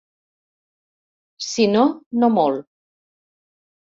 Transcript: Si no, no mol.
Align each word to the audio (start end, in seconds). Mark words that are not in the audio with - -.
Si 1.49 1.67
no, 1.75 1.85
no 2.23 2.31
mol. 2.39 2.59